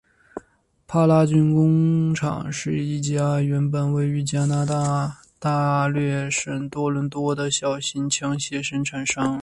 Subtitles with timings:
[0.87, 9.39] 帕拉军工厂是一家原本位于加拿大安大略省多伦多的小型枪械生产商。